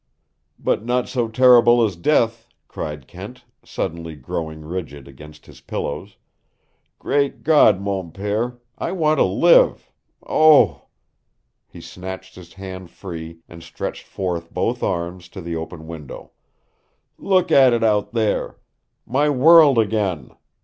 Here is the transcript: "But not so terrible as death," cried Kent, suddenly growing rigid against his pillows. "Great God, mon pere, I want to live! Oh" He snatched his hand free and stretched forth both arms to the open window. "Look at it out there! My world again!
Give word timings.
"But 0.57 0.83
not 0.83 1.07
so 1.07 1.27
terrible 1.27 1.85
as 1.85 1.95
death," 1.95 2.47
cried 2.67 3.07
Kent, 3.07 3.45
suddenly 3.63 4.15
growing 4.15 4.61
rigid 4.65 5.07
against 5.07 5.45
his 5.45 5.61
pillows. 5.61 6.17
"Great 6.97 7.43
God, 7.43 7.79
mon 7.79 8.09
pere, 8.11 8.57
I 8.79 8.93
want 8.93 9.19
to 9.19 9.23
live! 9.23 9.91
Oh" 10.25 10.85
He 11.71 11.81
snatched 11.81 12.33
his 12.33 12.53
hand 12.55 12.89
free 12.89 13.41
and 13.47 13.61
stretched 13.61 14.07
forth 14.07 14.51
both 14.51 14.81
arms 14.81 15.29
to 15.29 15.39
the 15.39 15.55
open 15.55 15.85
window. 15.85 16.31
"Look 17.19 17.51
at 17.51 17.71
it 17.71 17.83
out 17.83 18.11
there! 18.11 18.57
My 19.05 19.29
world 19.29 19.77
again! 19.77 20.31